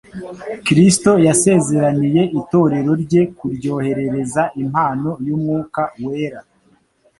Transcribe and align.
Kristo 0.65 1.11
yasezeraniye 1.27 2.21
itorero 2.39 2.91
rye 3.03 3.21
kuryoherereza 3.37 4.43
impano 4.61 5.09
y'Umwuka 5.25 5.81
wera, 6.03 6.39